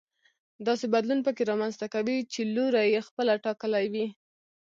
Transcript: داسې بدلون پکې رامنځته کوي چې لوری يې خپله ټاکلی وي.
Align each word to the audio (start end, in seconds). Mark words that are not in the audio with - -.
داسې 0.67 0.85
بدلون 0.93 1.19
پکې 1.27 1.43
رامنځته 1.51 1.87
کوي 1.93 2.17
چې 2.33 2.41
لوری 2.55 2.85
يې 2.93 3.01
خپله 3.07 3.33
ټاکلی 3.45 3.85
وي. 3.93 4.05